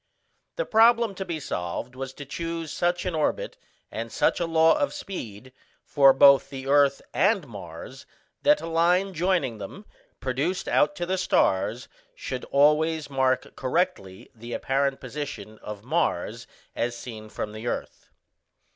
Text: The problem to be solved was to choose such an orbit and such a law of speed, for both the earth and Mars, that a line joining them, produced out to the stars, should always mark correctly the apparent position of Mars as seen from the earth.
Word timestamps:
The 0.55 0.65
problem 0.65 1.13
to 1.13 1.23
be 1.25 1.39
solved 1.39 1.93
was 1.95 2.11
to 2.13 2.25
choose 2.25 2.71
such 2.71 3.05
an 3.05 3.13
orbit 3.13 3.55
and 3.91 4.11
such 4.11 4.39
a 4.39 4.47
law 4.47 4.75
of 4.75 4.95
speed, 4.95 5.53
for 5.85 6.11
both 6.11 6.49
the 6.49 6.65
earth 6.65 7.03
and 7.13 7.47
Mars, 7.47 8.07
that 8.41 8.61
a 8.61 8.65
line 8.65 9.13
joining 9.13 9.59
them, 9.59 9.85
produced 10.19 10.67
out 10.67 10.95
to 10.95 11.05
the 11.05 11.19
stars, 11.19 11.87
should 12.15 12.45
always 12.45 13.11
mark 13.11 13.55
correctly 13.55 14.31
the 14.33 14.53
apparent 14.53 14.99
position 14.99 15.59
of 15.59 15.83
Mars 15.83 16.47
as 16.75 16.97
seen 16.97 17.29
from 17.29 17.51
the 17.51 17.67
earth. 17.67 18.09